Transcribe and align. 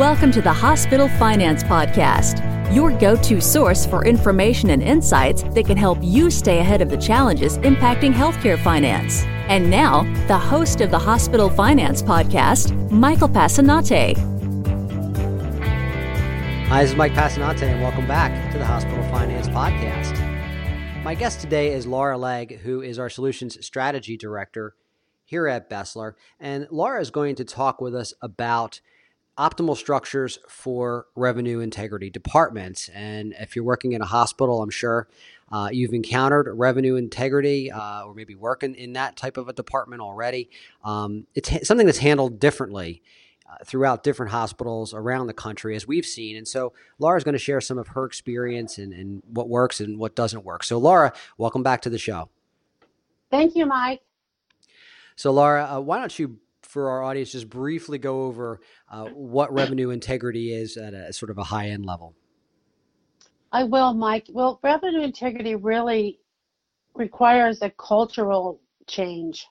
Welcome 0.00 0.32
to 0.32 0.40
the 0.40 0.50
Hospital 0.50 1.10
Finance 1.10 1.62
Podcast, 1.62 2.42
your 2.74 2.90
go 2.90 3.16
to 3.16 3.38
source 3.38 3.84
for 3.84 4.06
information 4.06 4.70
and 4.70 4.82
insights 4.82 5.42
that 5.42 5.66
can 5.66 5.76
help 5.76 5.98
you 6.00 6.30
stay 6.30 6.58
ahead 6.60 6.80
of 6.80 6.88
the 6.88 6.96
challenges 6.96 7.58
impacting 7.58 8.10
healthcare 8.10 8.58
finance. 8.58 9.24
And 9.50 9.68
now, 9.68 10.04
the 10.26 10.38
host 10.38 10.80
of 10.80 10.90
the 10.90 10.98
Hospital 10.98 11.50
Finance 11.50 12.02
Podcast, 12.02 12.90
Michael 12.90 13.28
Passanante. 13.28 14.16
Hi, 16.68 16.80
this 16.80 16.92
is 16.92 16.96
Mike 16.96 17.12
Passanante, 17.12 17.64
and 17.64 17.82
welcome 17.82 18.06
back 18.06 18.52
to 18.52 18.58
the 18.58 18.64
Hospital 18.64 19.04
Finance 19.10 19.48
Podcast. 19.48 20.16
My 21.04 21.14
guest 21.14 21.42
today 21.42 21.74
is 21.74 21.86
Laura 21.86 22.16
Legg, 22.16 22.60
who 22.60 22.80
is 22.80 22.98
our 22.98 23.10
Solutions 23.10 23.62
Strategy 23.66 24.16
Director 24.16 24.76
here 25.26 25.46
at 25.46 25.68
BESLER. 25.68 26.16
And 26.40 26.68
Laura 26.70 27.02
is 27.02 27.10
going 27.10 27.34
to 27.34 27.44
talk 27.44 27.82
with 27.82 27.94
us 27.94 28.14
about 28.22 28.80
optimal 29.40 29.74
structures 29.74 30.38
for 30.48 31.06
revenue 31.16 31.60
integrity 31.60 32.10
departments. 32.10 32.90
And 32.90 33.34
if 33.40 33.56
you're 33.56 33.64
working 33.64 33.92
in 33.92 34.02
a 34.02 34.06
hospital, 34.06 34.62
I'm 34.62 34.70
sure 34.70 35.08
uh, 35.50 35.70
you've 35.72 35.94
encountered 35.94 36.46
revenue 36.54 36.96
integrity 36.96 37.70
uh, 37.70 38.04
or 38.04 38.14
maybe 38.14 38.34
working 38.34 38.74
in 38.74 38.92
that 38.92 39.16
type 39.16 39.38
of 39.38 39.48
a 39.48 39.54
department 39.54 40.02
already. 40.02 40.50
Um, 40.84 41.26
it's 41.34 41.48
ha- 41.48 41.60
something 41.62 41.86
that's 41.86 41.98
handled 41.98 42.38
differently. 42.38 43.02
Uh, 43.50 43.56
throughout 43.64 44.04
different 44.04 44.30
hospitals 44.30 44.94
around 44.94 45.26
the 45.26 45.34
country, 45.34 45.74
as 45.74 45.84
we've 45.84 46.06
seen. 46.06 46.36
And 46.36 46.46
so, 46.46 46.72
Laura's 47.00 47.24
going 47.24 47.32
to 47.32 47.38
share 47.40 47.60
some 47.60 47.78
of 47.78 47.88
her 47.88 48.04
experience 48.04 48.78
and, 48.78 48.92
and 48.92 49.24
what 49.26 49.48
works 49.48 49.80
and 49.80 49.98
what 49.98 50.14
doesn't 50.14 50.44
work. 50.44 50.62
So, 50.62 50.78
Laura, 50.78 51.12
welcome 51.36 51.64
back 51.64 51.82
to 51.82 51.90
the 51.90 51.98
show. 51.98 52.28
Thank 53.28 53.56
you, 53.56 53.66
Mike. 53.66 54.02
So, 55.16 55.32
Laura, 55.32 55.64
uh, 55.68 55.80
why 55.80 55.98
don't 55.98 56.16
you 56.16 56.38
for 56.70 56.88
our 56.88 57.02
audience 57.02 57.32
just 57.32 57.50
briefly 57.50 57.98
go 57.98 58.22
over 58.22 58.60
uh, 58.90 59.06
what 59.06 59.52
revenue 59.52 59.90
integrity 59.90 60.52
is 60.52 60.76
at 60.76 60.94
a 60.94 61.12
sort 61.12 61.30
of 61.30 61.38
a 61.38 61.44
high 61.44 61.68
end 61.68 61.84
level? 61.84 62.14
I 63.52 63.64
will, 63.64 63.92
Mike. 63.92 64.26
Well, 64.32 64.60
revenue 64.62 65.02
integrity 65.02 65.56
really 65.56 66.20
requires 66.94 67.62
a 67.62 67.70
cultural 67.70 68.60
change. 68.86 69.46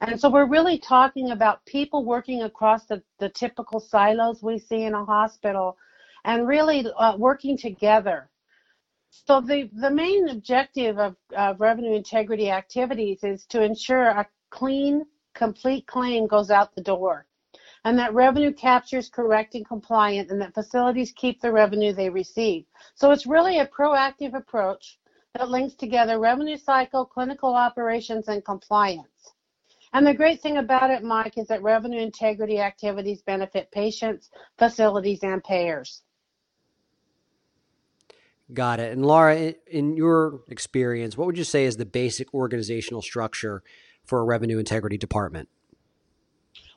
And 0.00 0.20
so 0.20 0.28
we're 0.28 0.48
really 0.48 0.78
talking 0.78 1.30
about 1.30 1.64
people 1.64 2.04
working 2.04 2.42
across 2.42 2.84
the, 2.84 3.02
the 3.18 3.30
typical 3.30 3.80
silos 3.80 4.42
we 4.42 4.58
see 4.58 4.82
in 4.82 4.92
a 4.92 5.04
hospital 5.04 5.78
and 6.24 6.46
really 6.46 6.86
uh, 6.98 7.16
working 7.16 7.56
together. 7.56 8.28
So 9.10 9.40
the, 9.40 9.70
the 9.72 9.90
main 9.90 10.28
objective 10.28 10.98
of, 10.98 11.16
of 11.36 11.60
revenue 11.60 11.94
integrity 11.94 12.50
activities 12.50 13.22
is 13.22 13.46
to 13.46 13.62
ensure 13.62 14.08
a 14.08 14.26
clean, 14.50 15.06
complete 15.34 15.86
claim 15.86 16.26
goes 16.26 16.50
out 16.50 16.74
the 16.74 16.82
door, 16.82 17.26
and 17.84 17.98
that 17.98 18.14
revenue 18.14 18.52
capture 18.52 18.98
is 18.98 19.08
correct 19.08 19.54
and 19.54 19.66
compliant, 19.66 20.30
and 20.30 20.40
that 20.40 20.54
facilities 20.54 21.12
keep 21.12 21.40
the 21.40 21.52
revenue 21.52 21.92
they 21.92 22.08
receive. 22.08 22.64
So 22.94 23.10
it's 23.10 23.26
really 23.26 23.58
a 23.58 23.66
proactive 23.66 24.34
approach 24.34 24.98
that 25.34 25.50
links 25.50 25.74
together 25.74 26.18
revenue 26.18 26.56
cycle, 26.56 27.04
clinical 27.04 27.54
operations, 27.54 28.28
and 28.28 28.44
compliance. 28.44 29.34
And 29.92 30.06
the 30.06 30.14
great 30.14 30.40
thing 30.40 30.56
about 30.56 30.90
it, 30.90 31.04
Mike, 31.04 31.38
is 31.38 31.46
that 31.48 31.62
revenue 31.62 32.00
integrity 32.00 32.58
activities 32.58 33.22
benefit 33.22 33.70
patients, 33.70 34.30
facilities, 34.58 35.20
and 35.22 35.42
payers. 35.42 36.02
Got 38.52 38.80
it. 38.80 38.92
And 38.92 39.06
Laura, 39.06 39.54
in 39.66 39.96
your 39.96 40.40
experience, 40.48 41.16
what 41.16 41.26
would 41.26 41.38
you 41.38 41.44
say 41.44 41.64
is 41.64 41.76
the 41.76 41.86
basic 41.86 42.34
organizational 42.34 43.02
structure 43.02 43.62
for 44.04 44.20
a 44.20 44.24
revenue 44.24 44.58
integrity 44.58 44.96
department? 44.96 45.48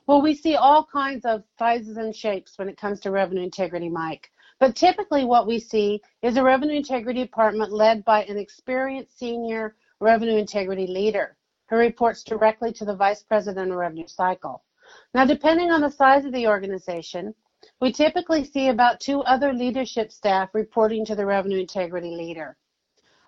Well, 0.06 0.22
we 0.22 0.34
see 0.34 0.56
all 0.56 0.84
kinds 0.84 1.26
of 1.26 1.44
sizes 1.58 1.98
and 1.98 2.16
shapes 2.16 2.58
when 2.58 2.68
it 2.68 2.78
comes 2.78 2.98
to 3.00 3.10
revenue 3.10 3.42
integrity, 3.42 3.90
Mike. 3.90 4.30
But 4.58 4.74
typically, 4.74 5.24
what 5.24 5.46
we 5.46 5.60
see 5.60 6.00
is 6.22 6.36
a 6.36 6.42
revenue 6.42 6.76
integrity 6.76 7.22
department 7.22 7.72
led 7.72 8.04
by 8.04 8.24
an 8.24 8.38
experienced 8.38 9.18
senior 9.18 9.76
revenue 10.00 10.36
integrity 10.36 10.86
leader 10.86 11.36
who 11.68 11.76
reports 11.76 12.24
directly 12.24 12.72
to 12.72 12.84
the 12.84 12.96
vice 12.96 13.22
president 13.22 13.70
of 13.70 13.76
revenue 13.76 14.06
cycle. 14.06 14.64
Now, 15.12 15.26
depending 15.26 15.70
on 15.70 15.82
the 15.82 15.90
size 15.90 16.24
of 16.24 16.32
the 16.32 16.46
organization, 16.46 17.34
we 17.80 17.92
typically 17.92 18.44
see 18.44 18.68
about 18.68 19.00
two 19.00 19.20
other 19.20 19.52
leadership 19.52 20.10
staff 20.10 20.54
reporting 20.54 21.04
to 21.04 21.14
the 21.14 21.26
revenue 21.26 21.60
integrity 21.60 22.16
leader. 22.16 22.56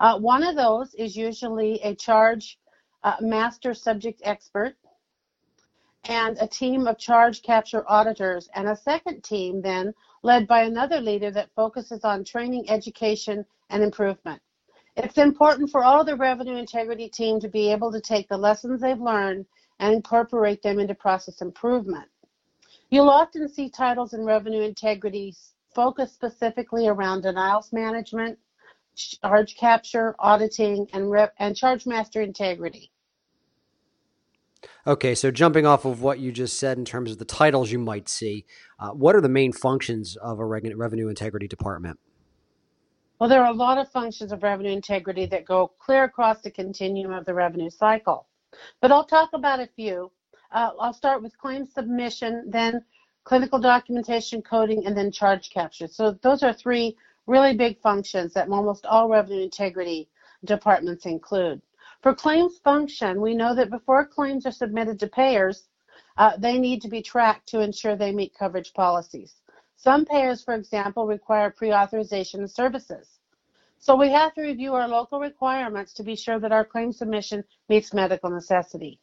Uh, 0.01 0.19
one 0.19 0.43
of 0.43 0.57
those 0.57 0.95
is 0.95 1.15
usually 1.15 1.79
a 1.83 1.95
charge 1.95 2.59
uh, 3.03 3.17
master 3.21 3.75
subject 3.75 4.21
expert, 4.25 4.77
and 6.05 6.39
a 6.41 6.47
team 6.47 6.87
of 6.87 6.99
charge 6.99 7.43
capture 7.43 7.85
auditors, 7.89 8.49
and 8.55 8.69
a 8.69 8.77
second 8.77 9.23
team 9.23 9.61
then 9.61 9.93
led 10.23 10.47
by 10.47 10.63
another 10.63 11.01
leader 11.01 11.31
that 11.31 11.55
focuses 11.55 12.05
on 12.05 12.25
training, 12.25 12.69
education, 12.71 13.45
and 13.71 13.83
improvement. 13.83 14.41
It's 14.97 15.19
important 15.19 15.71
for 15.71 15.85
all 15.85 16.05
the 16.05 16.17
revenue 16.17 16.57
integrity 16.57 17.09
team 17.09 17.41
to 17.41 17.49
be 17.49 17.71
able 17.71 17.93
to 17.93 18.01
take 18.01 18.29
the 18.29 18.37
lessons 18.37 18.81
they've 18.81 19.01
learned 19.01 19.47
and 19.79 19.95
incorporate 19.95 20.63
them 20.63 20.79
into 20.79 20.95
process 20.95 21.41
improvement. 21.41 22.09
You'll 22.91 23.09
often 23.09 23.49
see 23.49 23.71
titles 23.71 24.15
in 24.15 24.25
revenue 24.25 24.63
integrity 24.63 25.35
focus 25.75 26.13
specifically 26.13 26.89
around 26.89 27.23
denials 27.23 27.73
management, 27.73 28.39
charge 29.23 29.57
capture, 29.57 30.15
auditing, 30.19 30.87
and, 30.93 31.11
rep- 31.11 31.35
and 31.39 31.57
charge 31.57 31.87
master 31.87 32.23
integrity. 32.23 32.91
Okay, 34.87 35.15
so 35.15 35.31
jumping 35.31 35.67
off 35.67 35.85
of 35.85 36.03
what 36.03 36.19
you 36.19 36.33
just 36.33 36.59
said 36.59 36.79
in 36.79 36.85
terms 36.85 37.11
of 37.11 37.19
the 37.19 37.25
titles 37.25 37.71
you 37.71 37.79
might 37.79 38.09
see, 38.09 38.45
uh, 38.79 38.91
what 38.91 39.15
are 39.15 39.21
the 39.21 39.29
main 39.29 39.53
functions 39.53 40.17
of 40.17 40.39
a 40.39 40.45
revenue 40.45 41.09
integrity 41.09 41.49
department? 41.49 41.99
Well, 43.19 43.29
there 43.29 43.43
are 43.45 43.53
a 43.53 43.57
lot 43.57 43.77
of 43.77 43.91
functions 43.91 44.33
of 44.33 44.43
revenue 44.43 44.73
integrity 44.73 45.27
that 45.27 45.45
go 45.45 45.73
clear 45.79 46.05
across 46.05 46.41
the 46.41 46.51
continuum 46.51 47.13
of 47.13 47.27
the 47.27 47.35
revenue 47.35 47.69
cycle. 47.69 48.27
But 48.81 48.93
I'll 48.93 49.05
talk 49.05 49.31
about 49.35 49.61
a 49.61 49.69
few. 49.77 50.11
Uh, 50.51 50.71
I'll 50.81 50.95
start 50.95 51.23
with 51.23 51.37
claim 51.37 51.67
submission, 51.67 52.45
then 52.49 52.83
clinical 53.25 53.59
documentation 53.59 54.41
coding, 54.41 54.87
and 54.87 54.97
then 54.97 55.13
charge 55.13 55.51
capture. 55.51 55.87
So 55.87 56.13
those 56.23 56.43
are 56.43 56.55
three 56.55 56.97
really 57.31 57.57
big 57.57 57.81
functions 57.81 58.35
that 58.35 58.49
almost 58.49 58.85
all 58.87 59.09
revenue 59.09 59.45
integrity 59.45 60.09
departments 60.45 61.07
include. 61.07 61.63
For 62.03 62.13
claims 62.13 62.59
function, 62.59 63.21
we 63.21 63.35
know 63.35 63.55
that 63.55 63.71
before 63.71 64.05
claims 64.05 64.47
are 64.47 64.51
submitted 64.51 64.99
to 64.99 65.07
payers, 65.07 65.69
uh, 66.17 66.37
they 66.37 66.59
need 66.59 66.83
to 66.83 66.89
be 66.89 67.01
tracked 67.01 67.47
to 67.51 67.61
ensure 67.61 67.95
they 67.95 68.11
meet 68.11 68.35
coverage 68.35 68.75
policies. 68.75 69.37
Some 69.77 70.05
payers, 70.05 70.43
for 70.43 70.55
example, 70.55 71.07
require 71.07 71.51
pre-authorization 71.51 72.43
of 72.43 72.51
services. 72.51 73.21
So 73.79 73.95
we 73.95 74.11
have 74.11 74.35
to 74.35 74.43
review 74.43 74.75
our 74.75 74.89
local 74.89 75.21
requirements 75.21 75.95
to 75.95 76.03
be 76.03 76.17
sure 76.17 76.41
that 76.41 76.53
our 76.53 76.65
claim 76.65 76.93
submission 76.93 77.45
meets 77.69 77.95
medical 77.95 78.29
necessity. 78.29 78.99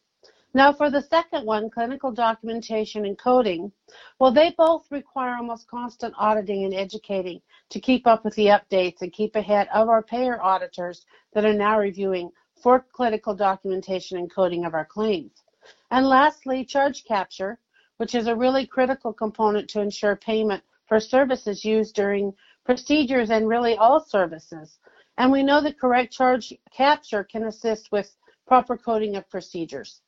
Now 0.54 0.72
for 0.72 0.90
the 0.90 1.02
second 1.02 1.44
one, 1.44 1.68
clinical 1.68 2.10
documentation 2.10 3.04
and 3.04 3.18
coding, 3.18 3.70
well, 4.18 4.32
they 4.32 4.52
both 4.56 4.90
require 4.90 5.36
almost 5.36 5.68
constant 5.68 6.14
auditing 6.16 6.64
and 6.64 6.72
educating 6.72 7.42
to 7.68 7.78
keep 7.78 8.06
up 8.06 8.24
with 8.24 8.34
the 8.34 8.46
updates 8.46 9.02
and 9.02 9.12
keep 9.12 9.36
ahead 9.36 9.68
of 9.74 9.90
our 9.90 10.02
payer 10.02 10.42
auditors 10.42 11.04
that 11.34 11.44
are 11.44 11.52
now 11.52 11.78
reviewing 11.78 12.30
for 12.62 12.86
clinical 12.92 13.34
documentation 13.34 14.16
and 14.16 14.32
coding 14.32 14.64
of 14.64 14.72
our 14.72 14.86
claims. 14.86 15.44
And 15.90 16.06
lastly, 16.06 16.64
charge 16.64 17.04
capture, 17.04 17.58
which 17.98 18.14
is 18.14 18.26
a 18.26 18.34
really 18.34 18.66
critical 18.66 19.12
component 19.12 19.68
to 19.70 19.82
ensure 19.82 20.16
payment 20.16 20.64
for 20.86 20.98
services 20.98 21.62
used 21.62 21.94
during 21.94 22.32
procedures 22.64 23.30
and 23.30 23.48
really 23.48 23.76
all 23.76 24.00
services. 24.00 24.78
And 25.18 25.30
we 25.30 25.42
know 25.42 25.60
that 25.60 25.78
correct 25.78 26.10
charge 26.10 26.54
capture 26.72 27.22
can 27.22 27.44
assist 27.44 27.92
with 27.92 28.16
proper 28.46 28.78
coding 28.78 29.16
of 29.16 29.28
procedures. 29.28 30.00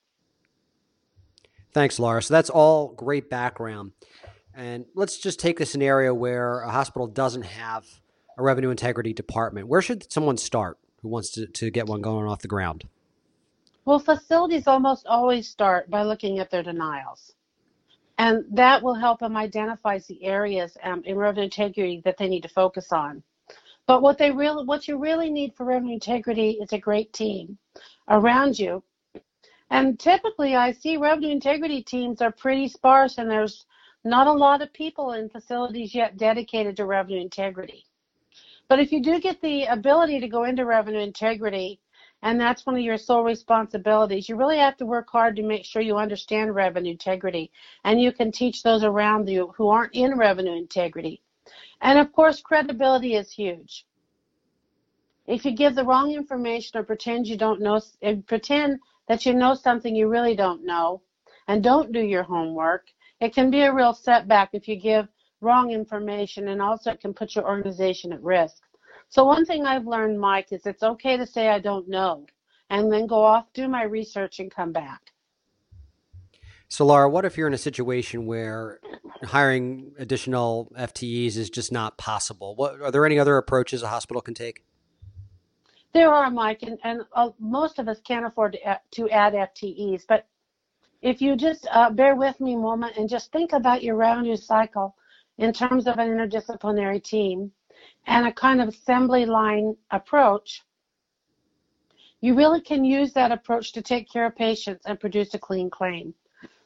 Thanks, 1.72 1.98
Laura. 1.98 2.22
So 2.22 2.34
that's 2.34 2.50
all 2.50 2.88
great 2.88 3.30
background. 3.30 3.92
And 4.54 4.86
let's 4.94 5.18
just 5.18 5.38
take 5.38 5.60
a 5.60 5.66
scenario 5.66 6.12
where 6.12 6.60
a 6.60 6.70
hospital 6.70 7.06
doesn't 7.06 7.42
have 7.42 7.86
a 8.36 8.42
revenue 8.42 8.70
integrity 8.70 9.12
department. 9.12 9.68
Where 9.68 9.82
should 9.82 10.12
someone 10.12 10.36
start 10.36 10.78
who 11.02 11.08
wants 11.08 11.30
to, 11.32 11.46
to 11.46 11.70
get 11.70 11.86
one 11.86 12.00
going 12.00 12.26
off 12.26 12.42
the 12.42 12.48
ground? 12.48 12.88
Well, 13.84 13.98
facilities 13.98 14.66
almost 14.66 15.06
always 15.06 15.48
start 15.48 15.88
by 15.88 16.02
looking 16.02 16.38
at 16.38 16.50
their 16.50 16.62
denials. 16.62 17.34
And 18.18 18.44
that 18.52 18.82
will 18.82 18.94
help 18.94 19.20
them 19.20 19.36
identify 19.36 19.98
the 20.06 20.22
areas 20.24 20.76
um, 20.82 21.02
in 21.06 21.16
revenue 21.16 21.44
integrity 21.44 22.02
that 22.04 22.18
they 22.18 22.28
need 22.28 22.42
to 22.42 22.48
focus 22.48 22.92
on. 22.92 23.22
But 23.86 24.02
what 24.02 24.18
they 24.18 24.30
really, 24.30 24.64
what 24.64 24.86
you 24.86 24.98
really 24.98 25.30
need 25.30 25.54
for 25.54 25.64
revenue 25.64 25.94
integrity 25.94 26.58
is 26.60 26.72
a 26.72 26.78
great 26.78 27.12
team 27.12 27.56
around 28.08 28.58
you 28.58 28.82
and 29.70 29.98
typically, 29.98 30.56
I 30.56 30.72
see 30.72 30.96
revenue 30.96 31.30
integrity 31.30 31.82
teams 31.82 32.20
are 32.20 32.32
pretty 32.32 32.68
sparse, 32.68 33.18
and 33.18 33.30
there's 33.30 33.66
not 34.04 34.26
a 34.26 34.32
lot 34.32 34.62
of 34.62 34.72
people 34.72 35.12
in 35.12 35.28
facilities 35.28 35.94
yet 35.94 36.16
dedicated 36.16 36.76
to 36.76 36.86
revenue 36.86 37.20
integrity. 37.20 37.86
But 38.68 38.80
if 38.80 38.92
you 38.92 39.02
do 39.02 39.20
get 39.20 39.40
the 39.40 39.64
ability 39.64 40.20
to 40.20 40.28
go 40.28 40.44
into 40.44 40.64
revenue 40.64 41.00
integrity, 41.00 41.80
and 42.22 42.38
that's 42.38 42.66
one 42.66 42.74
of 42.74 42.82
your 42.82 42.98
sole 42.98 43.24
responsibilities. 43.24 44.28
You 44.28 44.36
really 44.36 44.58
have 44.58 44.76
to 44.78 44.86
work 44.86 45.08
hard 45.10 45.36
to 45.36 45.42
make 45.42 45.64
sure 45.64 45.80
you 45.80 45.96
understand 45.96 46.54
revenue 46.54 46.92
integrity, 46.92 47.50
and 47.84 48.00
you 48.00 48.12
can 48.12 48.30
teach 48.30 48.62
those 48.62 48.84
around 48.84 49.28
you 49.28 49.54
who 49.56 49.68
aren't 49.68 49.94
in 49.94 50.18
revenue 50.18 50.56
integrity. 50.56 51.22
And 51.80 51.98
of 51.98 52.12
course, 52.12 52.42
credibility 52.42 53.14
is 53.14 53.32
huge. 53.32 53.86
If 55.26 55.44
you 55.44 55.52
give 55.52 55.74
the 55.74 55.84
wrong 55.84 56.12
information 56.12 56.78
or 56.78 56.82
pretend 56.82 57.26
you 57.26 57.38
don't 57.38 57.60
know, 57.60 57.80
pretend 58.26 58.80
that 59.10 59.26
you 59.26 59.34
know 59.34 59.54
something 59.54 59.96
you 59.96 60.06
really 60.06 60.36
don't 60.36 60.64
know, 60.64 61.02
and 61.48 61.64
don't 61.64 61.90
do 61.90 61.98
your 61.98 62.22
homework, 62.22 62.86
it 63.20 63.34
can 63.34 63.50
be 63.50 63.62
a 63.62 63.74
real 63.74 63.92
setback 63.92 64.50
if 64.52 64.68
you 64.68 64.76
give 64.76 65.08
wrong 65.40 65.72
information, 65.72 66.46
and 66.46 66.62
also 66.62 66.92
it 66.92 67.00
can 67.00 67.12
put 67.12 67.34
your 67.34 67.44
organization 67.44 68.12
at 68.12 68.22
risk. 68.22 68.62
So 69.08 69.24
one 69.24 69.44
thing 69.44 69.66
I've 69.66 69.84
learned, 69.84 70.20
Mike, 70.20 70.52
is 70.52 70.64
it's 70.64 70.84
okay 70.84 71.16
to 71.16 71.26
say 71.26 71.48
I 71.48 71.58
don't 71.58 71.88
know 71.88 72.24
and 72.70 72.92
then 72.92 73.08
go 73.08 73.24
off, 73.24 73.52
do 73.52 73.66
my 73.66 73.82
research, 73.82 74.38
and 74.38 74.48
come 74.48 74.70
back. 74.70 75.10
So, 76.68 76.86
Laura, 76.86 77.10
what 77.10 77.24
if 77.24 77.36
you're 77.36 77.48
in 77.48 77.54
a 77.54 77.58
situation 77.58 78.26
where 78.26 78.78
hiring 79.24 79.90
additional 79.98 80.70
FTEs 80.78 81.36
is 81.36 81.50
just 81.50 81.72
not 81.72 81.98
possible? 81.98 82.54
What 82.54 82.80
are 82.80 82.92
there 82.92 83.04
any 83.04 83.18
other 83.18 83.36
approaches 83.38 83.82
a 83.82 83.88
hospital 83.88 84.22
can 84.22 84.34
take? 84.34 84.62
There 85.92 86.12
are, 86.12 86.30
Mike, 86.30 86.62
and, 86.62 86.78
and 86.84 87.02
uh, 87.14 87.30
most 87.38 87.78
of 87.78 87.88
us 87.88 88.00
can't 88.00 88.26
afford 88.26 88.52
to 88.52 88.62
add, 88.62 88.80
to 88.92 89.10
add 89.10 89.34
FTEs. 89.34 90.02
But 90.08 90.26
if 91.02 91.20
you 91.20 91.36
just 91.36 91.66
uh, 91.72 91.90
bear 91.90 92.14
with 92.14 92.40
me 92.40 92.54
a 92.54 92.58
moment 92.58 92.96
and 92.96 93.08
just 93.08 93.32
think 93.32 93.52
about 93.52 93.82
your 93.82 93.96
revenue 93.96 94.36
cycle 94.36 94.94
in 95.38 95.52
terms 95.52 95.86
of 95.86 95.98
an 95.98 96.08
interdisciplinary 96.08 97.02
team, 97.02 97.50
and 98.06 98.26
a 98.26 98.32
kind 98.32 98.60
of 98.60 98.68
assembly 98.68 99.24
line 99.24 99.76
approach, 99.90 100.62
you 102.20 102.34
really 102.34 102.60
can 102.60 102.84
use 102.84 103.12
that 103.14 103.32
approach 103.32 103.72
to 103.72 103.82
take 103.82 104.10
care 104.10 104.26
of 104.26 104.36
patients 104.36 104.84
and 104.86 105.00
produce 105.00 105.34
a 105.34 105.38
clean 105.38 105.70
claim. 105.70 106.14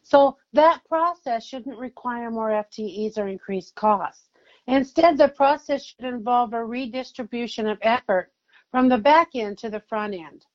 So 0.02 0.36
that 0.52 0.84
process 0.88 1.46
shouldn't 1.46 1.78
require 1.78 2.30
more 2.30 2.50
FTEs 2.50 3.16
or 3.16 3.28
increased 3.28 3.74
costs. 3.74 4.28
Instead, 4.66 5.18
the 5.18 5.28
process 5.28 5.84
should 5.84 6.04
involve 6.04 6.52
a 6.52 6.64
redistribution 6.64 7.68
of 7.68 7.78
effort 7.82 8.32
from 8.74 8.88
the 8.88 8.98
back 8.98 9.28
end 9.36 9.56
to 9.56 9.70
the 9.70 9.78
front 9.78 10.12
end. 10.12 10.46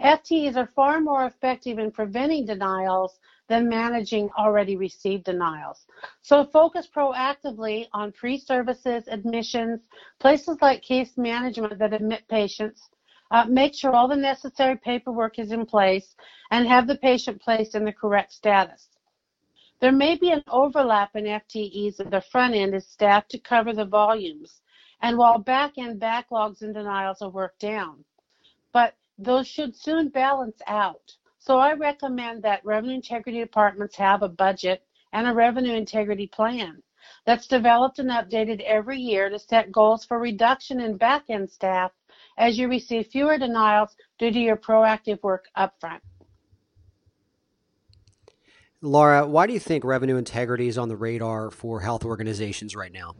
FTEs 0.00 0.56
are 0.56 0.66
far 0.66 1.00
more 1.00 1.26
effective 1.26 1.78
in 1.78 1.92
preventing 1.92 2.44
denials 2.44 3.20
than 3.48 3.68
managing 3.68 4.28
already 4.36 4.76
received 4.76 5.22
denials. 5.22 5.86
So 6.20 6.44
focus 6.46 6.88
proactively 6.92 7.86
on 7.92 8.10
pre-services, 8.10 9.04
admissions, 9.06 9.82
places 10.18 10.56
like 10.60 10.82
case 10.82 11.16
management 11.16 11.78
that 11.78 11.92
admit 11.92 12.26
patients. 12.26 12.90
Uh, 13.30 13.44
make 13.44 13.76
sure 13.76 13.94
all 13.94 14.08
the 14.08 14.16
necessary 14.16 14.76
paperwork 14.76 15.38
is 15.38 15.52
in 15.52 15.64
place 15.64 16.16
and 16.50 16.66
have 16.66 16.88
the 16.88 16.96
patient 16.96 17.40
placed 17.40 17.76
in 17.76 17.84
the 17.84 17.92
correct 17.92 18.32
status. 18.32 18.88
There 19.78 19.92
may 19.92 20.16
be 20.16 20.32
an 20.32 20.42
overlap 20.48 21.14
in 21.14 21.22
FTEs 21.22 22.00
at 22.00 22.10
the 22.10 22.20
front 22.20 22.56
end 22.56 22.74
as 22.74 22.88
staff 22.88 23.28
to 23.28 23.38
cover 23.38 23.72
the 23.72 23.84
volumes, 23.84 24.60
and 25.02 25.16
while 25.16 25.38
back 25.38 25.78
end 25.78 26.00
backlogs 26.00 26.62
and 26.62 26.74
denials 26.74 27.22
are 27.22 27.30
worked 27.30 27.60
down. 27.60 28.04
But 28.72 28.94
those 29.18 29.46
should 29.46 29.76
soon 29.76 30.08
balance 30.08 30.60
out. 30.66 31.16
So 31.38 31.58
I 31.58 31.72
recommend 31.72 32.42
that 32.42 32.64
revenue 32.64 32.94
integrity 32.94 33.38
departments 33.38 33.96
have 33.96 34.22
a 34.22 34.28
budget 34.28 34.82
and 35.12 35.26
a 35.26 35.34
revenue 35.34 35.74
integrity 35.74 36.26
plan 36.26 36.82
that's 37.24 37.46
developed 37.46 37.98
and 37.98 38.10
updated 38.10 38.60
every 38.62 38.98
year 38.98 39.28
to 39.28 39.38
set 39.38 39.72
goals 39.72 40.04
for 40.04 40.18
reduction 40.18 40.80
in 40.80 40.96
back-end 40.96 41.50
staff 41.50 41.92
as 42.38 42.58
you 42.58 42.68
receive 42.68 43.06
fewer 43.06 43.38
denials 43.38 43.96
due 44.18 44.30
to 44.30 44.38
your 44.38 44.56
proactive 44.56 45.22
work 45.22 45.46
upfront. 45.56 46.00
Laura, 48.82 49.26
why 49.26 49.46
do 49.46 49.52
you 49.52 49.60
think 49.60 49.84
revenue 49.84 50.16
integrity 50.16 50.66
is 50.66 50.78
on 50.78 50.88
the 50.88 50.96
radar 50.96 51.50
for 51.50 51.80
health 51.80 52.04
organizations 52.04 52.74
right 52.74 52.92
now? 52.92 53.14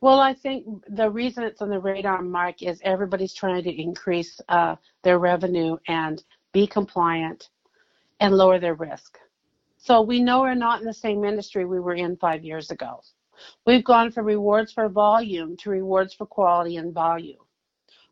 Well, 0.00 0.20
I 0.20 0.34
think 0.34 0.66
the 0.88 1.10
reason 1.10 1.42
it's 1.42 1.62
on 1.62 1.70
the 1.70 1.80
radar, 1.80 2.22
Mike, 2.22 2.62
is 2.62 2.80
everybody's 2.84 3.34
trying 3.34 3.64
to 3.64 3.82
increase 3.82 4.40
uh, 4.48 4.76
their 5.02 5.18
revenue 5.18 5.76
and 5.88 6.22
be 6.52 6.66
compliant 6.66 7.48
and 8.20 8.34
lower 8.34 8.58
their 8.58 8.74
risk. 8.74 9.18
So 9.78 10.02
we 10.02 10.20
know 10.20 10.40
we're 10.40 10.54
not 10.54 10.80
in 10.80 10.86
the 10.86 10.92
same 10.92 11.24
industry 11.24 11.64
we 11.64 11.80
were 11.80 11.94
in 11.94 12.16
five 12.16 12.44
years 12.44 12.70
ago. 12.70 13.00
We've 13.66 13.84
gone 13.84 14.10
from 14.10 14.26
rewards 14.26 14.72
for 14.72 14.88
volume 14.88 15.56
to 15.58 15.70
rewards 15.70 16.14
for 16.14 16.26
quality 16.26 16.76
and 16.76 16.92
value. 16.92 17.38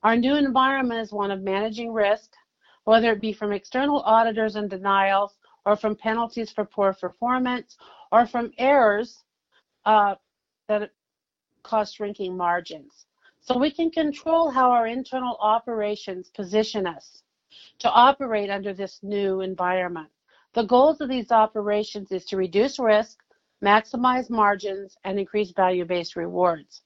Our 0.02 0.16
new 0.16 0.36
environment 0.36 1.00
is 1.00 1.12
one 1.12 1.30
of 1.30 1.42
managing 1.42 1.92
risk, 1.92 2.30
whether 2.84 3.12
it 3.12 3.20
be 3.20 3.32
from 3.32 3.52
external 3.52 4.00
auditors 4.00 4.56
and 4.56 4.68
denials, 4.68 5.34
or 5.64 5.76
from 5.76 5.96
penalties 5.96 6.50
for 6.50 6.66
poor 6.66 6.92
performance, 6.92 7.76
or 8.12 8.26
from 8.26 8.52
errors 8.58 9.24
uh, 9.86 10.14
that 10.68 10.90
cause 11.64 11.92
shrinking 11.92 12.36
margins. 12.36 13.06
So 13.40 13.58
we 13.58 13.70
can 13.70 13.90
control 13.90 14.50
how 14.50 14.70
our 14.70 14.86
internal 14.86 15.36
operations 15.40 16.30
position 16.30 16.86
us 16.86 17.24
to 17.80 17.90
operate 17.90 18.50
under 18.50 18.72
this 18.72 19.00
new 19.02 19.40
environment. 19.40 20.08
The 20.54 20.64
goals 20.64 21.00
of 21.00 21.08
these 21.08 21.32
operations 21.32 22.12
is 22.12 22.24
to 22.26 22.36
reduce 22.36 22.78
risk, 22.78 23.18
maximize 23.62 24.30
margins, 24.30 24.96
and 25.04 25.18
increase 25.18 25.50
value-based 25.50 26.16
rewards. 26.16 26.82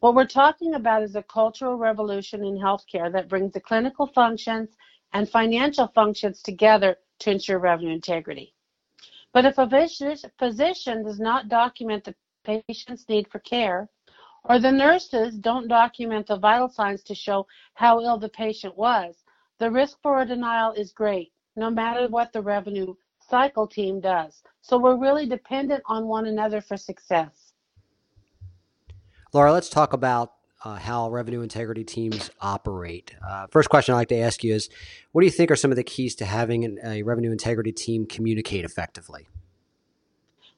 What 0.00 0.14
we're 0.14 0.26
talking 0.26 0.74
about 0.74 1.02
is 1.02 1.16
a 1.16 1.22
cultural 1.22 1.76
revolution 1.76 2.44
in 2.44 2.58
healthcare 2.58 3.12
that 3.12 3.28
brings 3.28 3.52
the 3.52 3.60
clinical 3.60 4.06
functions 4.06 4.76
and 5.12 5.28
financial 5.28 5.88
functions 5.88 6.42
together 6.42 6.96
to 7.20 7.30
ensure 7.30 7.58
revenue 7.58 7.92
integrity. 7.92 8.54
But 9.32 9.44
if 9.44 9.58
a 9.58 9.68
physician 10.38 11.04
does 11.04 11.20
not 11.20 11.48
document 11.48 12.04
the 12.04 12.14
patient's 12.44 13.08
need 13.08 13.28
for 13.28 13.40
care, 13.40 13.88
or 14.44 14.58
the 14.58 14.72
nurses 14.72 15.34
don't 15.38 15.68
document 15.68 16.26
the 16.26 16.38
vital 16.38 16.68
signs 16.68 17.02
to 17.04 17.14
show 17.14 17.46
how 17.74 18.00
ill 18.00 18.18
the 18.18 18.28
patient 18.28 18.76
was, 18.76 19.24
the 19.58 19.70
risk 19.70 19.98
for 20.02 20.20
a 20.20 20.26
denial 20.26 20.72
is 20.72 20.92
great, 20.92 21.32
no 21.56 21.70
matter 21.70 22.08
what 22.08 22.32
the 22.32 22.40
revenue 22.40 22.94
cycle 23.28 23.66
team 23.66 24.00
does. 24.00 24.42
So 24.62 24.78
we're 24.78 24.96
really 24.96 25.26
dependent 25.26 25.82
on 25.86 26.06
one 26.06 26.26
another 26.26 26.60
for 26.60 26.76
success. 26.76 27.52
Laura, 29.32 29.52
let's 29.52 29.68
talk 29.68 29.92
about 29.92 30.32
uh, 30.64 30.76
how 30.76 31.10
revenue 31.10 31.42
integrity 31.42 31.84
teams 31.84 32.30
operate. 32.40 33.14
Uh, 33.26 33.46
first 33.48 33.68
question 33.68 33.94
I'd 33.94 33.98
like 33.98 34.08
to 34.08 34.18
ask 34.18 34.42
you 34.42 34.54
is 34.54 34.68
what 35.12 35.20
do 35.22 35.26
you 35.26 35.30
think 35.30 35.50
are 35.50 35.56
some 35.56 35.70
of 35.70 35.76
the 35.76 35.84
keys 35.84 36.14
to 36.16 36.24
having 36.24 36.64
an, 36.64 36.78
a 36.84 37.02
revenue 37.02 37.30
integrity 37.30 37.72
team 37.72 38.06
communicate 38.06 38.64
effectively? 38.64 39.28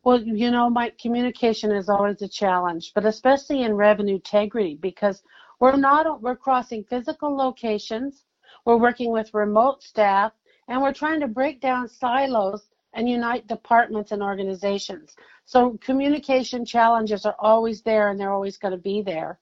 Well, 0.02 0.22
you 0.22 0.50
know, 0.50 0.70
my 0.70 0.92
communication 1.00 1.70
is 1.72 1.90
always 1.90 2.22
a 2.22 2.28
challenge, 2.28 2.92
but 2.94 3.04
especially 3.04 3.62
in 3.62 3.74
revenue 3.74 4.14
integrity 4.14 4.76
because 4.76 5.22
we're 5.58 5.76
not 5.76 6.22
we're 6.22 6.36
crossing 6.36 6.84
physical 6.84 7.36
locations, 7.36 8.24
we're 8.64 8.78
working 8.78 9.12
with 9.12 9.34
remote 9.34 9.82
staff, 9.82 10.32
and 10.68 10.80
we're 10.80 10.94
trying 10.94 11.20
to 11.20 11.28
break 11.28 11.60
down 11.60 11.86
silos 11.86 12.70
and 12.94 13.08
unite 13.08 13.46
departments 13.46 14.10
and 14.10 14.22
organizations. 14.22 15.14
So 15.44 15.78
communication 15.82 16.64
challenges 16.64 17.26
are 17.26 17.36
always 17.38 17.82
there 17.82 18.08
and 18.08 18.18
they're 18.18 18.32
always 18.32 18.56
going 18.56 18.72
to 18.72 18.78
be 18.78 19.02
there. 19.02 19.38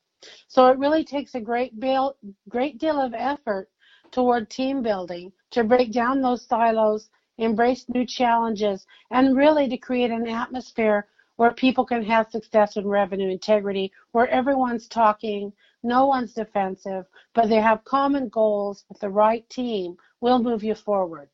So 0.49 0.67
it 0.67 0.79
really 0.79 1.05
takes 1.05 1.35
a 1.37 1.41
great 1.41 1.79
deal, 1.79 2.17
great 2.49 2.79
deal 2.79 3.01
of 3.01 3.15
effort 3.15 3.71
toward 4.11 4.51
team 4.51 4.83
building 4.83 5.33
to 5.53 5.63
break 5.65 5.93
down 5.93 6.21
those 6.21 6.47
silos 6.47 7.11
embrace 7.39 7.87
new 7.89 8.05
challenges, 8.05 8.87
and 9.11 9.37
really 9.37 9.69
to 9.69 9.77
create 9.77 10.11
an 10.11 10.29
atmosphere 10.29 11.07
where 11.37 11.53
people 11.53 11.87
can 11.87 12.03
have 12.03 12.31
success 12.31 12.77
in 12.77 12.87
revenue 12.87 13.31
integrity, 13.31 13.93
where 14.11 14.29
everyone's 14.29 14.89
talking, 14.89 15.53
no 15.83 16.07
one's 16.07 16.35
defensive, 16.35 17.07
but 17.33 17.49
they 17.49 17.61
have 17.61 17.85
common 17.85 18.29
goals 18.29 18.85
with 18.89 18.99
the 19.01 19.09
right 19.09 19.49
team 19.49 19.97
will 20.21 20.43
move 20.43 20.65
you 20.65 20.75
forward. 20.75 21.29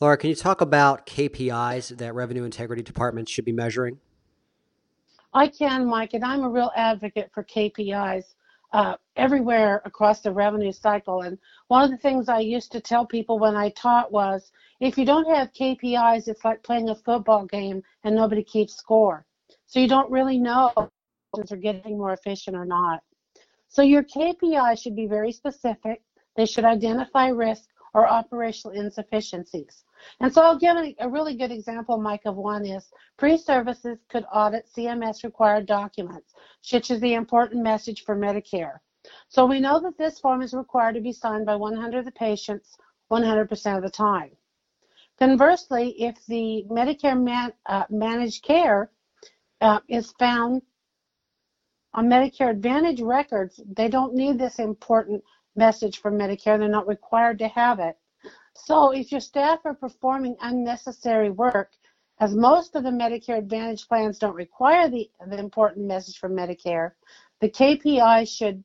Laura, 0.00 0.16
can 0.16 0.30
you 0.30 0.36
talk 0.36 0.60
about 0.60 1.06
KPIs 1.06 1.96
that 1.98 2.14
revenue 2.14 2.44
integrity 2.44 2.82
departments 2.82 3.30
should 3.30 3.44
be 3.44 3.52
measuring? 3.52 3.98
I 5.34 5.48
can, 5.48 5.86
Mike, 5.86 6.14
and 6.14 6.24
I'm 6.24 6.42
a 6.42 6.48
real 6.48 6.70
advocate 6.76 7.30
for 7.32 7.42
KPIs 7.44 8.34
uh, 8.72 8.96
everywhere 9.16 9.82
across 9.84 10.20
the 10.20 10.32
revenue 10.32 10.72
cycle. 10.72 11.22
And 11.22 11.38
one 11.68 11.84
of 11.84 11.90
the 11.90 11.98
things 11.98 12.28
I 12.28 12.40
used 12.40 12.72
to 12.72 12.80
tell 12.80 13.06
people 13.06 13.38
when 13.38 13.56
I 13.56 13.70
taught 13.70 14.10
was 14.10 14.50
if 14.80 14.96
you 14.96 15.04
don't 15.04 15.28
have 15.34 15.52
KPIs, 15.52 16.28
it's 16.28 16.44
like 16.44 16.62
playing 16.62 16.88
a 16.88 16.94
football 16.94 17.44
game 17.46 17.82
and 18.04 18.16
nobody 18.16 18.42
keeps 18.42 18.76
score. 18.76 19.26
So 19.66 19.80
you 19.80 19.88
don't 19.88 20.10
really 20.10 20.38
know 20.38 20.72
if 20.76 21.48
they're 21.48 21.58
getting 21.58 21.98
more 21.98 22.12
efficient 22.12 22.56
or 22.56 22.64
not. 22.64 23.02
So 23.68 23.82
your 23.82 24.02
KPI 24.02 24.80
should 24.80 24.96
be 24.96 25.06
very 25.06 25.32
specific. 25.32 26.02
They 26.36 26.46
should 26.46 26.64
identify 26.64 27.28
risk 27.28 27.64
or 27.94 28.08
operational 28.08 28.76
insufficiencies. 28.76 29.84
And 30.20 30.32
so 30.32 30.42
I'll 30.42 30.58
give 30.58 30.76
a, 30.76 30.94
a 31.00 31.08
really 31.08 31.36
good 31.36 31.52
example, 31.52 31.98
Mike, 31.98 32.22
of 32.24 32.36
one 32.36 32.64
is 32.64 32.90
pre-services 33.18 33.98
could 34.08 34.24
audit 34.32 34.68
CMS 34.74 35.24
required 35.24 35.66
documents, 35.66 36.34
such 36.62 36.90
as 36.90 37.00
the 37.00 37.14
important 37.14 37.62
message 37.62 38.04
for 38.04 38.16
Medicare. 38.16 38.78
So 39.28 39.46
we 39.46 39.60
know 39.60 39.80
that 39.80 39.98
this 39.98 40.20
form 40.20 40.42
is 40.42 40.54
required 40.54 40.94
to 40.94 41.00
be 41.00 41.12
signed 41.12 41.46
by 41.46 41.56
100 41.56 41.98
of 41.98 42.04
the 42.04 42.12
patients 42.12 42.76
100% 43.10 43.76
of 43.76 43.82
the 43.82 43.90
time. 43.90 44.30
Conversely, 45.18 45.90
if 46.02 46.24
the 46.26 46.64
Medicare 46.70 47.20
man, 47.20 47.52
uh, 47.66 47.84
managed 47.90 48.42
care 48.42 48.90
uh, 49.60 49.80
is 49.88 50.12
found 50.18 50.62
on 51.94 52.08
Medicare 52.08 52.50
Advantage 52.50 53.02
records, 53.02 53.60
they 53.66 53.88
don't 53.88 54.14
need 54.14 54.38
this 54.38 54.58
important 54.58 55.22
message 55.56 56.00
from 56.00 56.18
Medicare. 56.18 56.58
They're 56.58 56.68
not 56.68 56.88
required 56.88 57.38
to 57.40 57.48
have 57.48 57.78
it. 57.78 57.96
So 58.54 58.90
if 58.90 59.10
your 59.10 59.20
staff 59.20 59.60
are 59.64 59.74
performing 59.74 60.36
unnecessary 60.40 61.30
work, 61.30 61.72
as 62.20 62.34
most 62.34 62.76
of 62.76 62.84
the 62.84 62.90
Medicare 62.90 63.38
Advantage 63.38 63.88
plans 63.88 64.18
don't 64.18 64.34
require 64.34 64.88
the, 64.88 65.10
the 65.26 65.38
important 65.38 65.86
message 65.86 66.18
from 66.18 66.32
Medicare, 66.32 66.92
the 67.40 67.48
KPI 67.48 68.28
should 68.28 68.62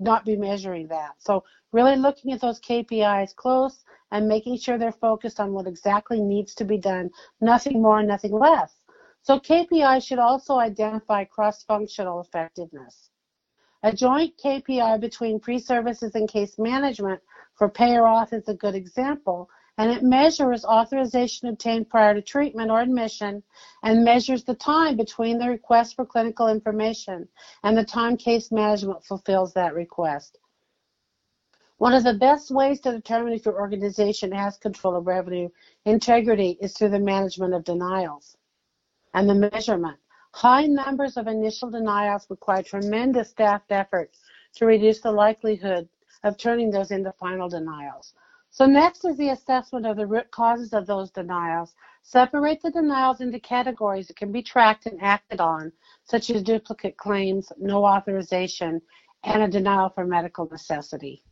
not 0.00 0.24
be 0.24 0.36
measuring 0.36 0.88
that. 0.88 1.12
So 1.18 1.44
really 1.72 1.96
looking 1.96 2.32
at 2.32 2.40
those 2.40 2.60
KPIs 2.60 3.34
close 3.36 3.84
and 4.10 4.26
making 4.26 4.56
sure 4.56 4.78
they're 4.78 4.92
focused 4.92 5.38
on 5.38 5.52
what 5.52 5.66
exactly 5.66 6.20
needs 6.20 6.54
to 6.56 6.64
be 6.64 6.78
done, 6.78 7.10
nothing 7.40 7.80
more, 7.80 8.02
nothing 8.02 8.32
less. 8.32 8.74
So 9.22 9.38
KPI 9.38 10.02
should 10.02 10.18
also 10.18 10.58
identify 10.58 11.24
cross-functional 11.24 12.20
effectiveness. 12.22 13.10
A 13.82 13.92
joint 13.92 14.36
KPI 14.36 15.00
between 15.00 15.40
pre-services 15.40 16.14
and 16.14 16.28
case 16.28 16.58
management 16.58 17.22
for 17.54 17.70
payer 17.70 18.02
auth 18.02 18.34
is 18.34 18.46
a 18.46 18.54
good 18.54 18.74
example, 18.74 19.48
and 19.78 19.90
it 19.90 20.02
measures 20.02 20.66
authorization 20.66 21.48
obtained 21.48 21.88
prior 21.88 22.12
to 22.12 22.20
treatment 22.20 22.70
or 22.70 22.82
admission 22.82 23.42
and 23.82 24.04
measures 24.04 24.44
the 24.44 24.54
time 24.54 24.98
between 24.98 25.38
the 25.38 25.48
request 25.48 25.96
for 25.96 26.04
clinical 26.04 26.48
information 26.48 27.26
and 27.62 27.74
the 27.74 27.84
time 27.84 28.18
case 28.18 28.52
management 28.52 29.02
fulfills 29.02 29.54
that 29.54 29.74
request. 29.74 30.36
One 31.78 31.94
of 31.94 32.04
the 32.04 32.12
best 32.12 32.50
ways 32.50 32.80
to 32.80 32.92
determine 32.92 33.32
if 33.32 33.46
your 33.46 33.58
organization 33.58 34.30
has 34.32 34.58
control 34.58 34.96
of 34.96 35.06
revenue 35.06 35.48
integrity 35.86 36.58
is 36.60 36.74
through 36.74 36.90
the 36.90 36.98
management 36.98 37.54
of 37.54 37.64
denials 37.64 38.36
and 39.14 39.26
the 39.26 39.50
measurement. 39.50 39.98
High 40.32 40.66
numbers 40.66 41.16
of 41.16 41.26
initial 41.26 41.70
denials 41.70 42.26
require 42.30 42.62
tremendous 42.62 43.30
staff 43.30 43.62
effort 43.68 44.16
to 44.54 44.66
reduce 44.66 45.00
the 45.00 45.10
likelihood 45.10 45.88
of 46.22 46.36
turning 46.36 46.70
those 46.70 46.90
into 46.92 47.12
final 47.12 47.48
denials. 47.48 48.14
So 48.50 48.66
next 48.66 49.04
is 49.04 49.16
the 49.16 49.30
assessment 49.30 49.86
of 49.86 49.96
the 49.96 50.06
root 50.06 50.30
causes 50.30 50.72
of 50.72 50.86
those 50.86 51.10
denials. 51.10 51.74
Separate 52.02 52.62
the 52.62 52.70
denials 52.70 53.20
into 53.20 53.38
categories 53.38 54.08
that 54.08 54.16
can 54.16 54.32
be 54.32 54.42
tracked 54.42 54.86
and 54.86 55.00
acted 55.02 55.40
on, 55.40 55.72
such 56.04 56.30
as 56.30 56.42
duplicate 56.42 56.96
claims, 56.96 57.52
no 57.58 57.84
authorization, 57.84 58.80
and 59.24 59.42
a 59.42 59.48
denial 59.48 59.90
for 59.90 60.04
medical 60.04 60.48
necessity. 60.50 61.22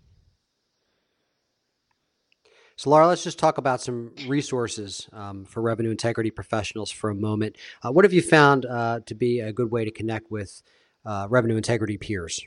So, 2.78 2.90
Laura, 2.90 3.08
let's 3.08 3.24
just 3.24 3.40
talk 3.40 3.58
about 3.58 3.80
some 3.80 4.12
resources 4.28 5.08
um, 5.12 5.44
for 5.44 5.60
revenue 5.60 5.90
integrity 5.90 6.30
professionals 6.30 6.92
for 6.92 7.10
a 7.10 7.14
moment. 7.14 7.56
Uh, 7.82 7.90
what 7.90 8.04
have 8.04 8.12
you 8.12 8.22
found 8.22 8.66
uh, 8.66 9.00
to 9.06 9.16
be 9.16 9.40
a 9.40 9.52
good 9.52 9.72
way 9.72 9.84
to 9.84 9.90
connect 9.90 10.30
with 10.30 10.62
uh, 11.04 11.26
revenue 11.28 11.56
integrity 11.56 11.98
peers? 11.98 12.40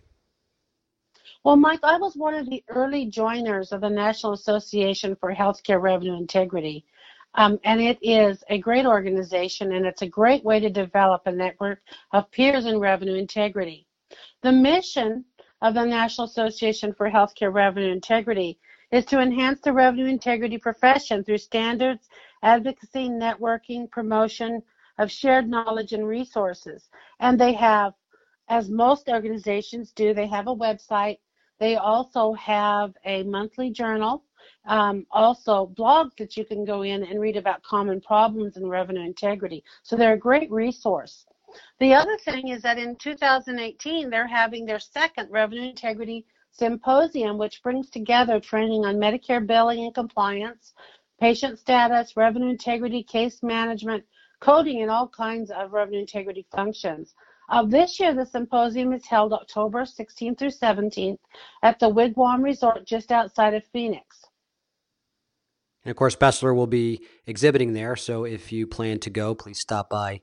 Well, 1.43 1.57
Mike, 1.57 1.81
I 1.83 1.97
was 1.97 2.15
one 2.15 2.33
of 2.33 2.49
the 2.49 2.63
early 2.69 3.07
joiners 3.07 3.73
of 3.73 3.81
the 3.81 3.89
National 3.89 4.31
Association 4.31 5.17
for 5.17 5.35
Healthcare 5.35 5.81
Revenue 5.81 6.15
Integrity. 6.15 6.85
Um, 7.33 7.59
and 7.65 7.81
it 7.81 7.99
is 8.01 8.41
a 8.49 8.57
great 8.57 8.85
organization 8.85 9.73
and 9.73 9.85
it's 9.85 10.01
a 10.01 10.07
great 10.07 10.45
way 10.45 10.61
to 10.61 10.69
develop 10.69 11.23
a 11.25 11.31
network 11.33 11.81
of 12.13 12.31
peers 12.31 12.67
in 12.67 12.79
revenue 12.79 13.15
integrity. 13.15 13.85
The 14.43 14.53
mission 14.53 15.25
of 15.61 15.73
the 15.73 15.83
National 15.83 16.25
Association 16.27 16.93
for 16.93 17.09
Healthcare 17.09 17.53
Revenue 17.53 17.91
Integrity 17.91 18.57
is 18.91 19.05
to 19.05 19.19
enhance 19.19 19.61
the 19.61 19.71
revenue 19.71 20.05
integrity 20.05 20.57
profession 20.57 21.23
through 21.23 21.37
standards, 21.37 22.09
advocacy, 22.43 23.09
networking, 23.09 23.89
promotion 23.89 24.61
of 24.97 25.09
shared 25.09 25.49
knowledge 25.49 25.93
and 25.93 26.07
resources. 26.07 26.89
And 27.19 27.39
they 27.39 27.53
have, 27.53 27.93
as 28.49 28.69
most 28.69 29.07
organizations 29.07 29.91
do, 29.93 30.13
they 30.13 30.27
have 30.27 30.47
a 30.47 30.55
website. 30.55 31.19
They 31.59 31.75
also 31.75 32.33
have 32.33 32.93
a 33.05 33.23
monthly 33.23 33.71
journal, 33.71 34.23
um, 34.65 35.05
also 35.11 35.71
blogs 35.77 36.15
that 36.17 36.35
you 36.35 36.43
can 36.43 36.65
go 36.65 36.81
in 36.81 37.03
and 37.03 37.21
read 37.21 37.37
about 37.37 37.63
common 37.63 38.01
problems 38.01 38.57
in 38.57 38.67
revenue 38.67 39.05
integrity. 39.05 39.63
So 39.83 39.95
they're 39.95 40.13
a 40.13 40.19
great 40.19 40.51
resource. 40.51 41.25
The 41.79 41.93
other 41.93 42.17
thing 42.17 42.47
is 42.47 42.61
that 42.63 42.77
in 42.77 42.95
2018, 42.95 44.09
they're 44.09 44.27
having 44.27 44.65
their 44.65 44.79
second 44.79 45.29
revenue 45.29 45.69
integrity 45.69 46.25
symposium, 46.51 47.37
which 47.37 47.61
brings 47.63 47.89
together 47.89 48.39
training 48.39 48.85
on 48.85 48.95
Medicare 48.95 49.45
billing 49.45 49.85
and 49.85 49.93
compliance, 49.93 50.73
patient 51.19 51.59
status, 51.59 52.15
revenue 52.17 52.49
integrity, 52.49 53.03
case 53.03 53.41
management, 53.41 54.03
coding, 54.39 54.81
and 54.81 54.91
all 54.91 55.07
kinds 55.07 55.51
of 55.51 55.71
revenue 55.71 55.99
integrity 55.99 56.45
functions. 56.51 57.13
Uh, 57.49 57.63
this 57.63 57.99
year, 57.99 58.13
the 58.13 58.25
symposium 58.25 58.93
is 58.93 59.05
held 59.05 59.33
October 59.33 59.81
16th 59.81 60.39
through 60.39 60.49
17th 60.49 61.17
at 61.63 61.79
the 61.79 61.89
Wigwam 61.89 62.41
Resort 62.43 62.85
just 62.85 63.11
outside 63.11 63.53
of 63.53 63.63
Phoenix. 63.73 64.21
And 65.83 65.91
of 65.91 65.97
course, 65.97 66.15
BESLER 66.15 66.53
will 66.53 66.67
be 66.67 67.01
exhibiting 67.25 67.73
there, 67.73 67.95
so 67.95 68.23
if 68.23 68.51
you 68.51 68.67
plan 68.67 68.99
to 68.99 69.09
go, 69.09 69.35
please 69.35 69.59
stop 69.59 69.89
by 69.89 70.21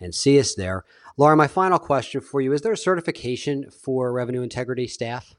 and 0.00 0.14
see 0.14 0.38
us 0.38 0.54
there. 0.54 0.84
Laura, 1.16 1.36
my 1.36 1.48
final 1.48 1.78
question 1.78 2.20
for 2.20 2.40
you 2.40 2.52
is 2.52 2.60
there 2.60 2.72
a 2.72 2.76
certification 2.76 3.70
for 3.70 4.12
revenue 4.12 4.42
integrity 4.42 4.86
staff? 4.86 5.34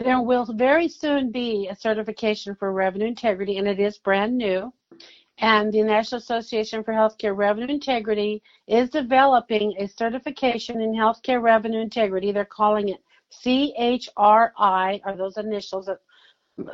There 0.00 0.20
will 0.20 0.44
very 0.44 0.88
soon 0.88 1.30
be 1.30 1.68
a 1.68 1.76
certification 1.76 2.56
for 2.56 2.72
revenue 2.72 3.06
integrity, 3.06 3.58
and 3.58 3.68
it 3.68 3.78
is 3.78 3.96
brand 3.96 4.36
new. 4.36 4.72
And 5.38 5.72
the 5.72 5.82
National 5.82 6.18
Association 6.18 6.82
for 6.82 6.92
Healthcare 6.92 7.36
Revenue 7.36 7.72
Integrity 7.72 8.42
is 8.66 8.90
developing 8.90 9.72
a 9.78 9.86
certification 9.86 10.80
in 10.80 10.94
healthcare 10.94 11.40
revenue 11.40 11.80
integrity. 11.80 12.32
They're 12.32 12.44
calling 12.44 12.88
it 12.88 13.04
CHRI, 13.30 15.00
are 15.04 15.16
those 15.16 15.36
initials 15.36 15.86
that 15.86 16.00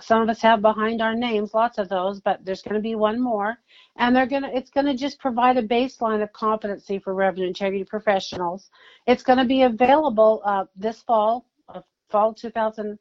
some 0.01 0.23
of 0.23 0.31
us 0.31 0.41
have 0.41 0.63
behind 0.63 1.03
our 1.03 1.15
names, 1.15 1.53
lots 1.53 1.77
of 1.77 1.91
those, 1.91 2.21
but 2.21 2.43
there's 2.45 2.63
going 2.63 2.75
to 2.75 2.81
be 2.81 2.95
one 2.95 3.21
more. 3.21 3.59
And 3.97 4.17
they're 4.17 4.27
going 4.27 4.45
to, 4.45 4.57
it's 4.57 4.71
going 4.71 4.87
to 4.87 4.95
just 4.95 5.19
provide 5.19 5.59
a 5.59 5.63
baseline 5.63 6.23
of 6.23 6.33
competency 6.33 6.99
for 6.99 7.15
revenue 7.15 7.49
integrity 7.49 7.85
professionals. 7.85 8.71
It's 9.07 9.23
going 9.23 9.39
to 9.39 9.45
be 9.45 9.63
available 9.63 10.41
uh, 10.47 10.65
this 10.75 11.03
fall, 11.03 11.47
uh, 11.69 11.83
fall 12.09 12.33
2000 12.33 12.99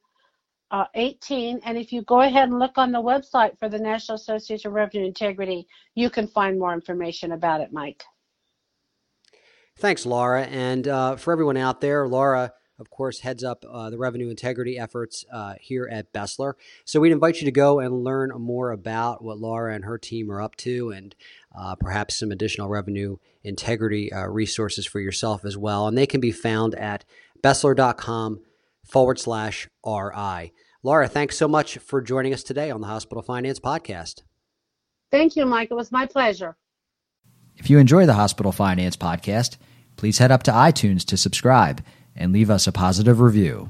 uh, 0.72 0.86
18. 0.94 1.62
And 1.66 1.78
if 1.78 1.92
you 1.92 2.04
go 2.04 2.22
ahead 2.22 2.50
and 2.50 2.60
look 2.60 2.78
on 2.78 2.92
the 2.92 3.02
website 3.02 3.58
for 3.58 3.70
the 3.70 3.80
National 3.80 4.16
Association 4.16 4.70
of 4.70 4.76
Revenue 4.76 5.06
Integrity, 5.06 5.68
you 5.96 6.10
can 6.10 6.28
find 6.28 6.60
more 6.60 6.74
information 6.74 7.32
about 7.32 7.62
it, 7.62 7.72
Mike. 7.72 8.04
Thanks, 9.78 10.06
Laura. 10.06 10.44
And 10.44 10.88
uh, 10.88 11.16
for 11.16 11.32
everyone 11.32 11.58
out 11.58 11.80
there, 11.80 12.08
Laura, 12.08 12.52
of 12.80 12.90
course, 12.90 13.20
heads 13.20 13.44
up 13.44 13.66
uh, 13.70 13.90
the 13.90 13.98
revenue 13.98 14.30
integrity 14.30 14.78
efforts 14.78 15.26
uh, 15.32 15.56
here 15.60 15.88
at 15.92 16.14
BESLER. 16.14 16.56
So 16.86 17.00
we'd 17.00 17.12
invite 17.12 17.42
you 17.42 17.46
to 17.46 17.52
go 17.52 17.80
and 17.80 18.04
learn 18.04 18.32
more 18.38 18.72
about 18.72 19.24
what 19.24 19.38
Laura 19.38 19.74
and 19.74 19.86
her 19.86 19.98
team 19.98 20.32
are 20.32 20.42
up 20.42 20.56
to 20.58 20.92
and 20.92 21.16
uh, 21.58 21.76
perhaps 21.76 22.18
some 22.18 22.32
additional 22.32 22.70
revenue 22.70 23.18
integrity 23.44 24.12
uh, 24.12 24.28
resources 24.28 24.86
for 24.86 25.00
yourself 25.00 25.44
as 25.44 25.58
well. 25.58 25.88
And 25.88 25.98
they 25.98 26.08
can 26.08 26.22
be 26.22 26.32
found 26.32 26.76
at 26.76 27.04
BESLER.com 27.42 28.42
forward 28.90 29.20
slash 29.20 29.68
RI. 29.86 30.54
Laura, 30.84 31.08
thanks 31.08 31.38
so 31.38 31.48
much 31.48 31.78
for 31.78 32.02
joining 32.02 32.34
us 32.34 32.44
today 32.44 32.72
on 32.72 32.82
the 32.82 32.88
Hospital 32.88 33.22
Finance 33.22 33.60
Podcast. 33.60 34.24
Thank 35.12 35.36
you, 35.36 35.46
Mike. 35.46 35.70
It 35.72 35.76
was 35.76 35.92
my 35.92 36.06
pleasure. 36.06 36.56
If 37.58 37.70
you 37.70 37.78
enjoy 37.78 38.06
the 38.06 38.14
Hospital 38.14 38.52
Finance 38.52 38.96
Podcast, 38.96 39.58
please 39.98 40.18
head 40.20 40.32
up 40.32 40.44
to 40.44 40.52
iTunes 40.52 41.04
to 41.06 41.18
subscribe 41.18 41.84
and 42.16 42.32
leave 42.32 42.50
us 42.50 42.68
a 42.68 42.72
positive 42.72 43.20
review. 43.20 43.70